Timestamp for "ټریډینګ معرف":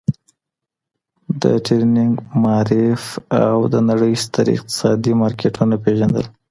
1.65-3.03